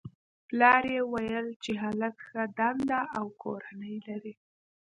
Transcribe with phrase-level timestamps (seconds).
[0.47, 4.33] پلار یې ویل چې هلک ښه دنده او کورنۍ لري